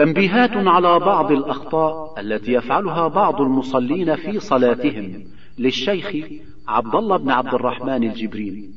تنبيهات 0.00 0.50
على 0.52 0.98
بعض 0.98 1.32
الأخطاء 1.32 2.20
التي 2.20 2.52
يفعلها 2.52 3.08
بعض 3.08 3.40
المصلين 3.40 4.16
في 4.16 4.40
صلاتهم 4.40 5.24
للشيخ 5.58 6.12
عبد 6.68 6.94
الله 6.94 7.16
بن 7.16 7.30
عبد 7.30 7.54
الرحمن 7.54 8.04
الجبريلي 8.04 8.70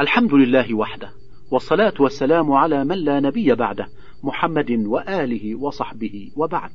الحمد 0.00 0.34
لله 0.34 0.74
وحده 0.74 1.10
والصلاة 1.50 1.94
والسلام 2.00 2.52
على 2.52 2.84
من 2.84 2.96
لا 2.96 3.20
نبي 3.20 3.54
بعده 3.54 3.86
محمد 4.22 4.70
وآله 4.70 5.54
وصحبه 5.54 6.30
وبعد. 6.36 6.70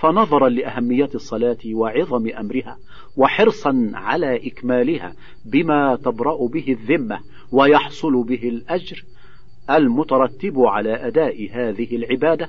فنظرا 0.00 0.48
لأهمية 0.48 1.10
الصلاة 1.14 1.58
وعظم 1.72 2.28
أمرها 2.38 2.78
وحرصا 3.16 3.90
على 3.94 4.48
إكمالها 4.48 5.14
بما 5.44 5.96
تبرأ 5.96 6.46
به 6.46 6.76
الذمة 6.80 7.20
ويحصل 7.52 8.24
به 8.24 8.48
الأجر 8.48 9.04
المترتب 9.70 10.58
على 10.58 11.06
أداء 11.06 11.48
هذه 11.52 11.96
العبادة 11.96 12.48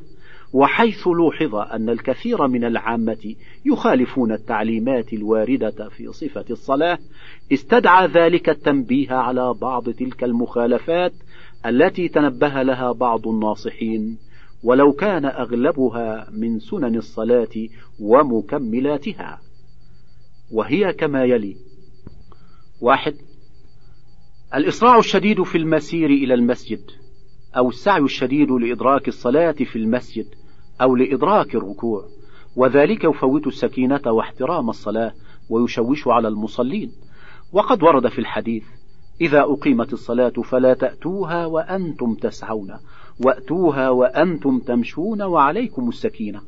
وحيث 0.53 1.07
لوحظ 1.07 1.55
أن 1.55 1.89
الكثير 1.89 2.47
من 2.47 2.65
العامة 2.65 3.35
يخالفون 3.65 4.31
التعليمات 4.31 5.13
الواردة 5.13 5.89
في 5.89 6.13
صفة 6.13 6.45
الصلاة 6.49 6.97
استدعى 7.53 8.07
ذلك 8.07 8.49
التنبيه 8.49 9.11
على 9.11 9.53
بعض 9.61 9.89
تلك 9.89 10.23
المخالفات 10.23 11.13
التي 11.65 12.07
تنبه 12.07 12.63
لها 12.63 12.91
بعض 12.91 13.27
الناصحين. 13.27 14.17
ولو 14.63 14.93
كان 14.93 15.25
أغلبها 15.25 16.27
من 16.31 16.59
سنن 16.59 16.95
الصلاة 16.95 17.67
ومكملاتها. 17.99 19.41
وهي 20.51 20.93
كما 20.93 21.23
يلي 21.23 21.55
واحد 22.81 23.13
الإسراع 24.55 24.99
الشديد 24.99 25.43
في 25.43 25.57
المسير 25.57 26.09
إلى 26.09 26.33
المسجد. 26.33 26.81
أو 27.57 27.69
السعي 27.69 28.01
الشديد 28.01 28.51
لإدراك 28.51 29.07
الصلاة 29.07 29.51
في 29.51 29.75
المسجد 29.75 30.25
أو 30.81 30.95
لإدراك 30.95 31.55
الركوع 31.55 32.05
وذلك 32.55 33.03
يفوت 33.03 33.47
السكينة 33.47 34.01
واحترام 34.05 34.69
الصلاة 34.69 35.13
ويشوش 35.49 36.07
على 36.07 36.27
المصلين. 36.27 36.91
وقد 37.53 37.83
ورد 37.83 38.07
في 38.07 38.19
الحديث 38.19 38.63
إذا 39.21 39.41
أقيمت 39.41 39.93
الصلاة 39.93 40.29
فلا 40.29 40.73
تأتوها 40.73 41.45
وأنتم 41.45 42.15
تسعون 42.15 42.77
وأتوها 43.25 43.89
وأنتم 43.89 44.59
تمشون 44.59 45.21
وعليكم 45.21 45.89
السكينة. 45.89 46.41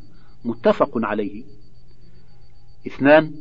متفق 0.46 0.92
عليه. 0.96 1.44
اثنان 2.88 3.32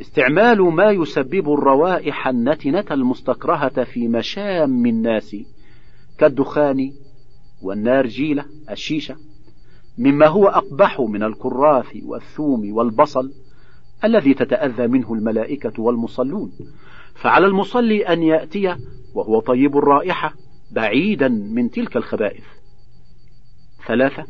استعمال 0.00 0.62
ما 0.62 0.90
يسبب 0.90 1.52
الروائح 1.52 2.28
النتنة 2.28 2.84
المستكرهة 2.90 3.84
في 3.84 4.08
مشام 4.08 4.86
الناس 4.86 5.36
كالدخان 6.18 6.92
والنارجيلة 7.62 8.44
الشيشة 8.70 9.16
مما 9.98 10.26
هو 10.26 10.46
أقبح 10.48 11.00
من 11.00 11.22
الكراث 11.22 11.96
والثوم 12.02 12.72
والبصل 12.72 13.32
الذي 14.04 14.34
تتأذى 14.34 14.86
منه 14.86 15.14
الملائكة 15.14 15.82
والمصلون. 15.82 16.52
فعلى 17.14 17.46
المصلي 17.46 18.08
أن 18.08 18.22
يأتي 18.22 18.76
وهو 19.14 19.40
طيب 19.40 19.76
الرائحة 19.76 20.34
بعيدا 20.70 21.28
من 21.28 21.70
تلك 21.70 21.96
الخبائث. 21.96 22.44
ثلاثة 23.86 24.24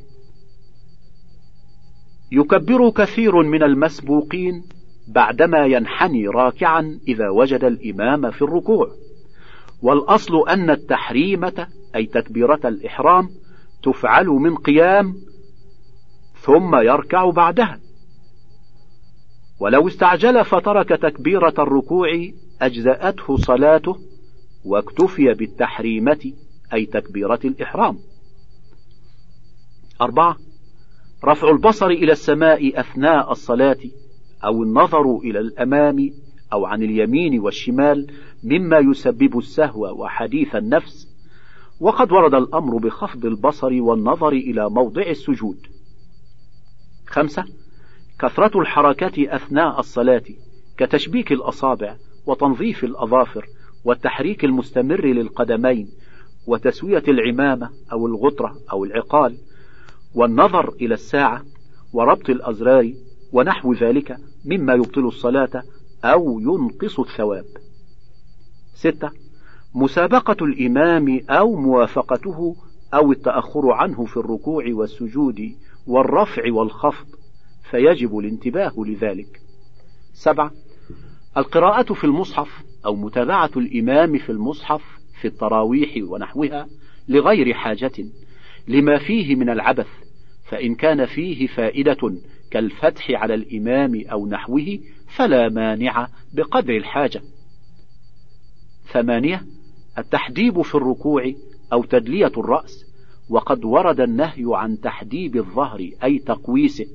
يكبر 2.32 2.90
كثير 2.90 3.42
من 3.42 3.62
المسبوقين 3.62 4.62
بعدما 5.08 5.66
ينحني 5.66 6.28
راكعا 6.28 6.98
إذا 7.08 7.28
وجد 7.28 7.64
الإمام 7.64 8.30
في 8.30 8.42
الركوع. 8.42 8.90
والأصل 9.82 10.48
أن 10.48 10.70
التحريمة 10.70 11.68
أي 11.96 12.06
تكبيرة 12.06 12.60
الإحرام 12.64 13.30
تفعل 13.82 14.26
من 14.26 14.56
قيام 14.56 15.14
ثم 16.40 16.76
يركع 16.76 17.30
بعدها. 17.30 17.80
ولو 19.60 19.88
استعجل 19.88 20.44
فترك 20.44 20.88
تكبيرة 20.88 21.54
الركوع 21.58 22.08
أجزأته 22.62 23.36
صلاته 23.36 23.96
واكتفي 24.64 25.34
بالتحريمة 25.34 26.32
أي 26.74 26.86
تكبيرة 26.86 27.40
الإحرام. 27.44 27.98
أربعة 30.00 30.36
رفع 31.24 31.50
البصر 31.50 31.86
إلى 31.86 32.12
السماء 32.12 32.80
أثناء 32.80 33.32
الصلاة 33.32 33.78
أو 34.44 34.62
النظر 34.62 35.18
إلى 35.18 35.38
الأمام 35.38 36.10
أو 36.52 36.66
عن 36.66 36.82
اليمين 36.82 37.40
والشمال 37.40 38.06
مما 38.44 38.78
يسبب 38.78 39.38
السهو 39.38 40.02
وحديث 40.02 40.56
النفس 40.56 41.08
وقد 41.80 42.12
ورد 42.12 42.34
الأمر 42.34 42.76
بخفض 42.76 43.26
البصر 43.26 43.82
والنظر 43.82 44.32
إلى 44.32 44.70
موضع 44.70 45.02
السجود. 45.02 45.58
خمسة 47.06 47.44
كثرة 48.18 48.60
الحركة 48.60 49.36
أثناء 49.36 49.80
الصلاة 49.80 50.22
كتشبيك 50.76 51.32
الأصابع 51.32 51.96
وتنظيف 52.26 52.84
الأظافر 52.84 53.46
والتحريك 53.84 54.44
المستمر 54.44 55.06
للقدمين 55.06 55.88
وتسوية 56.46 57.02
العمامة 57.08 57.70
أو 57.92 58.06
الغطرة 58.06 58.56
أو 58.72 58.84
العقال 58.84 59.38
والنظر 60.14 60.74
إلى 60.80 60.94
الساعة 60.94 61.42
وربط 61.92 62.30
الأزرار 62.30 62.92
ونحو 63.32 63.72
ذلك 63.72 64.16
مما 64.44 64.74
يبطل 64.74 65.06
الصلاة 65.06 65.62
أو 66.12 66.40
ينقص 66.40 67.00
الثواب. 67.00 67.44
ستة 68.74 69.10
مسابقة 69.74 70.44
الإمام 70.44 71.20
أو 71.30 71.56
موافقته 71.56 72.56
أو 72.94 73.12
التأخر 73.12 73.70
عنه 73.70 74.04
في 74.04 74.16
الركوع 74.16 74.64
والسجود 74.68 75.52
والرفع 75.86 76.52
والخفض 76.52 77.06
فيجب 77.70 78.18
الانتباه 78.18 78.72
لذلك. 78.78 79.40
سبعة 80.14 80.50
القراءة 81.36 81.94
في 81.94 82.04
المصحف 82.04 82.48
أو 82.86 82.96
متابعة 82.96 83.50
الإمام 83.56 84.18
في 84.18 84.32
المصحف 84.32 84.82
في 85.20 85.28
التراويح 85.28 85.94
ونحوها 86.02 86.68
لغير 87.08 87.54
حاجة 87.54 87.92
لما 88.68 88.98
فيه 88.98 89.36
من 89.36 89.50
العبث 89.50 89.88
فإن 90.44 90.74
كان 90.74 91.06
فيه 91.06 91.46
فائدة 91.46 92.12
كالفتح 92.50 93.10
على 93.10 93.34
الإمام 93.34 94.02
أو 94.12 94.26
نحوه 94.26 94.78
فلا 95.16 95.48
مانع 95.48 96.08
بقدر 96.32 96.76
الحاجة. 96.76 97.22
ثمانية 98.92 99.42
التحديب 99.98 100.62
في 100.62 100.74
الركوع 100.74 101.32
أو 101.72 101.84
تدلية 101.84 102.32
الرأس 102.36 102.84
وقد 103.30 103.64
ورد 103.64 104.00
النهي 104.00 104.44
عن 104.46 104.80
تحديب 104.80 105.36
الظهر 105.36 105.90
أي 106.04 106.18
تقويسه 106.18 106.86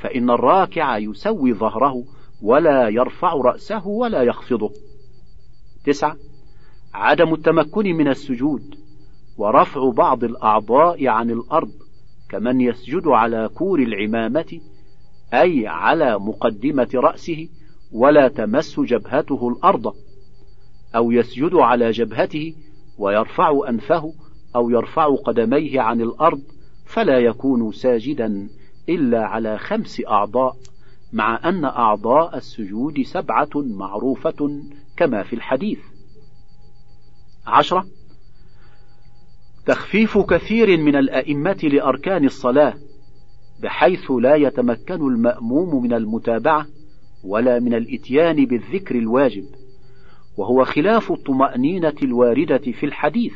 فإن 0.00 0.30
الراكع 0.30 0.98
يسوي 0.98 1.54
ظهره 1.54 2.04
ولا 2.42 2.88
يرفع 2.88 3.32
رأسه 3.32 3.86
ولا 3.86 4.22
يخفضه. 4.22 4.70
تسعة 5.84 6.16
عدم 6.94 7.34
التمكن 7.34 7.84
من 7.84 8.08
السجود 8.08 8.74
ورفع 9.38 9.90
بعض 9.90 10.24
الأعضاء 10.24 11.06
عن 11.06 11.30
الأرض 11.30 11.72
كمن 12.28 12.60
يسجد 12.60 13.06
على 13.06 13.48
كور 13.48 13.82
العمامة 13.82 14.60
أي 15.34 15.66
على 15.66 16.18
مقدمة 16.18 16.88
رأسه 16.94 17.48
ولا 17.92 18.28
تمس 18.28 18.80
جبهته 18.80 19.48
الأرض 19.48 19.94
أو 20.96 21.10
يسجد 21.10 21.54
على 21.54 21.90
جبهته 21.90 22.54
ويرفع 22.98 23.68
أنفه 23.68 24.12
أو 24.56 24.70
يرفع 24.70 25.14
قدميه 25.14 25.80
عن 25.80 26.00
الأرض 26.00 26.42
فلا 26.86 27.18
يكون 27.18 27.72
ساجدا 27.72 28.48
إلا 28.88 29.26
على 29.26 29.58
خمس 29.58 30.02
أعضاء 30.08 30.56
مع 31.12 31.40
أن 31.44 31.64
أعضاء 31.64 32.36
السجود 32.36 33.02
سبعة 33.02 33.50
معروفة 33.54 34.62
كما 34.96 35.22
في 35.22 35.32
الحديث. 35.32 35.78
عشرة 37.46 37.86
تخفيف 39.66 40.18
كثير 40.18 40.78
من 40.78 40.96
الأئمة 40.96 41.58
لأركان 41.62 42.24
الصلاة 42.24 42.74
بحيث 43.62 44.10
لا 44.10 44.34
يتمكن 44.34 44.94
المأموم 44.94 45.82
من 45.82 45.92
المتابعة 45.92 46.66
ولا 47.24 47.58
من 47.60 47.74
الإتيان 47.74 48.46
بالذكر 48.46 48.94
الواجب 48.94 49.44
وهو 50.36 50.64
خلاف 50.64 51.12
الطمأنينة 51.12 51.94
الواردة 52.02 52.58
في 52.58 52.86
الحديث. 52.86 53.34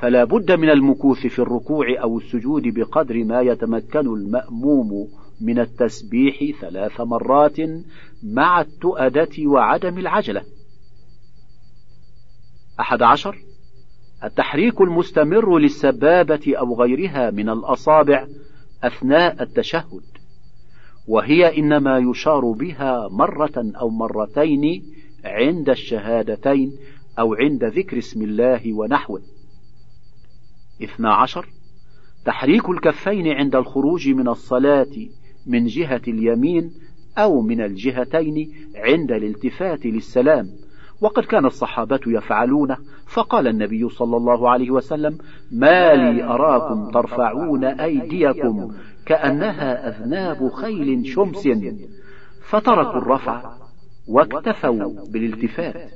فلا 0.00 0.24
بد 0.24 0.52
من 0.52 0.70
المكوث 0.70 1.26
في 1.26 1.38
الركوع 1.38 1.86
أو 2.02 2.18
السجود 2.18 2.62
بقدر 2.62 3.24
ما 3.24 3.40
يتمكن 3.40 4.06
المأموم 4.06 5.08
من 5.40 5.58
التسبيح 5.58 6.60
ثلاث 6.60 7.00
مرات 7.00 7.56
مع 8.22 8.60
التؤدة 8.60 9.46
وعدم 9.46 9.98
العجلة. 9.98 10.42
أحد 12.80 13.02
عشر 13.02 13.38
التحريك 14.24 14.80
المستمر 14.80 15.58
للسبابة 15.58 16.56
أو 16.58 16.82
غيرها 16.82 17.30
من 17.30 17.48
الأصابع 17.48 18.26
أثناء 18.84 19.42
التشهد. 19.42 20.02
وهي 21.08 21.58
إنما 21.58 21.98
يشار 21.98 22.52
بها 22.52 23.08
مرة 23.10 23.72
أو 23.80 23.90
مرتين 23.90 24.82
عند 25.24 25.70
الشهادتين 25.70 26.72
أو 27.18 27.34
عند 27.34 27.64
ذكر 27.64 27.98
اسم 27.98 28.22
الله 28.22 28.72
ونحوه. 28.72 29.22
اثنا 30.82 31.14
عشر. 31.14 31.48
تحريك 32.24 32.68
الكفين 32.68 33.28
عند 33.28 33.56
الخروج 33.56 34.08
من 34.08 34.28
الصلاة 34.28 35.08
من 35.46 35.66
جهة 35.66 36.02
اليمين 36.08 36.70
أو 37.18 37.40
من 37.40 37.60
الجهتين 37.60 38.52
عند 38.76 39.12
الالتفات 39.12 39.86
للسلام. 39.86 40.46
وقد 41.00 41.24
كان 41.24 41.46
الصحابة 41.46 42.00
يفعلونه 42.06 42.76
فقال 43.06 43.46
النبي 43.48 43.88
صلى 43.88 44.16
الله 44.16 44.50
عليه 44.50 44.70
وسلم 44.70 45.18
ما 45.52 45.94
لي 45.94 46.24
أراكم 46.24 46.90
ترفعون 46.90 47.64
أيديكم 47.64 48.72
كأنها 49.08 49.88
أذناب 49.88 50.52
خيل 50.52 51.06
شمس 51.06 51.48
فتركوا 52.48 52.98
الرفع 52.98 53.56
واكتفوا 54.08 55.10
بالالتفات. 55.10 55.90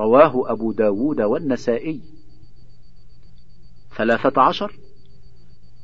رواه 0.00 0.52
أبو 0.52 0.72
داود 0.72 1.20
والنسائي. 1.20 2.00
ثلاثة 3.96 4.42
عشر. 4.42 4.76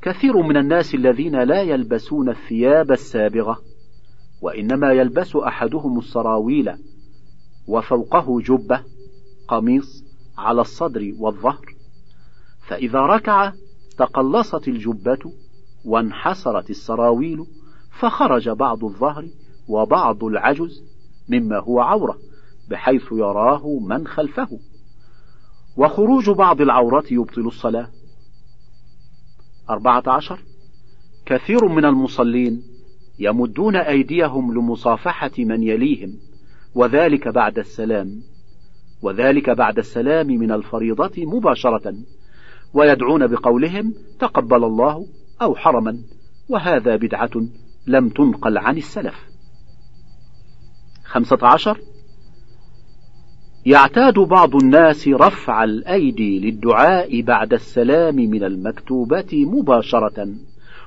كثير 0.03 0.37
من 0.37 0.56
الناس 0.56 0.94
الذين 0.94 1.43
لا 1.43 1.62
يلبسون 1.62 2.29
الثياب 2.29 2.93
السابغة 2.93 3.62
وإنما 4.41 4.93
يلبس 4.93 5.37
أحدهم 5.37 5.99
السراويل 5.99 6.73
وفوقه 7.67 8.41
جبة 8.41 8.85
قميص 9.49 10.05
على 10.38 10.61
الصدر 10.61 11.12
والظهر. 11.19 11.75
فإذا 12.69 12.99
ركع 12.99 13.53
تقلصت 13.99 14.69
الجبة 14.69 15.41
وانحسرت 15.84 16.70
السراويل 16.70 17.46
فخرج 18.00 18.49
بعض 18.49 18.84
الظهر 18.84 19.29
وبعض 19.69 20.25
العجز 20.25 20.82
مما 21.29 21.58
هو 21.58 21.81
عورة 21.81 22.19
بحيث 22.70 23.12
يراه 23.12 23.79
من 23.79 24.06
خلفه. 24.06 24.58
وخروج 25.76 26.31
بعض 26.31 26.61
العورة 26.61 27.05
يبطل 27.11 27.46
الصلاة. 27.46 27.88
أربعة 29.70 30.02
عشر. 30.06 30.40
كثير 31.26 31.69
من 31.69 31.85
المصلين 31.85 32.62
يمدون 33.19 33.76
أيديهم 33.76 34.55
لمصافحة 34.55 35.31
من 35.38 35.62
يليهم 35.62 36.14
وذلك 36.75 37.28
بعد 37.28 37.58
السلام. 37.58 38.23
وذلك 39.02 39.50
بعد 39.50 39.78
السلام 39.78 40.26
من 40.26 40.52
الفريضة 40.52 41.12
مباشرة 41.19 41.94
ويدعون 42.75 43.26
بقولهم 43.26 43.94
تقبل 44.19 44.64
الله 44.64 45.06
أو 45.42 45.54
حرما 45.54 45.98
وهذا 46.48 46.96
بدعة 46.96 47.30
لم 47.86 48.08
تنقل 48.08 48.58
عن 48.58 48.76
السلف. 48.76 49.14
خمسة 51.04 51.38
عشر. 51.42 51.78
يعتاد 53.66 54.18
بعض 54.18 54.56
الناس 54.56 55.08
رفع 55.08 55.64
الأيدي 55.64 56.40
للدعاء 56.40 57.20
بعد 57.20 57.52
السلام 57.52 58.16
من 58.16 58.44
المكتوبة 58.44 59.46
مباشرة 59.46 60.28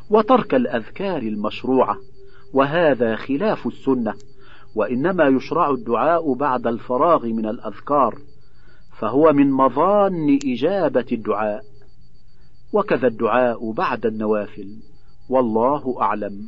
وترك 0.10 0.56
الأذكار 0.56 1.22
المشروعة 1.22 1.98
وهذا 2.54 3.16
خلاف 3.16 3.68
السنة 3.68 4.14
وإنما 4.76 5.28
يشرع 5.28 5.70
الدعاء 5.70 6.34
بعد 6.34 6.68
الفراغ 6.68 7.26
من 7.26 7.46
الأذكار 7.46 8.18
فهو 9.00 9.34
من 9.34 9.52
مظان 9.52 10.40
إجابة 10.46 11.06
الدعاء. 11.12 11.64
وكذا 12.76 13.08
الدعاء 13.08 13.72
بعد 13.72 14.06
النوافل. 14.06 14.68
والله 15.30 15.98
أعلم. 16.02 16.48